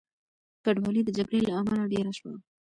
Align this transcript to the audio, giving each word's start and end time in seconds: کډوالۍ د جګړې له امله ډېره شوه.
کډوالۍ 0.63 1.01
د 1.05 1.09
جګړې 1.17 1.39
له 1.47 1.51
امله 1.59 1.83
ډېره 1.93 2.11
شوه. 2.19 2.33